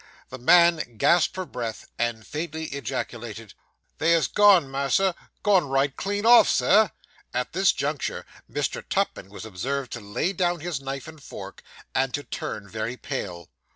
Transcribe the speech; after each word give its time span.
The 0.29 0.39
man 0.39 0.95
gasped 0.97 1.35
for 1.35 1.45
breath, 1.45 1.85
and 1.99 2.25
faintly 2.25 2.63
ejaculated 2.69 3.53
'They 3.99 4.19
ha' 4.19 4.33
gone, 4.33 4.67
mas'r! 4.67 5.13
gone 5.43 5.65
right 5.65 5.95
clean 5.95 6.25
off, 6.25 6.49
Sir!' 6.49 6.89
(At 7.35 7.53
this 7.53 7.71
juncture 7.71 8.25
Mr. 8.51 8.81
Tupman 8.89 9.29
was 9.29 9.45
observed 9.45 9.91
to 9.91 10.01
lay 10.01 10.33
down 10.33 10.59
his 10.61 10.81
knife 10.81 11.07
and 11.07 11.21
fork, 11.21 11.61
and 11.93 12.15
to 12.15 12.23
turn 12.23 12.67
very 12.67 12.97
pale.) 12.97 13.51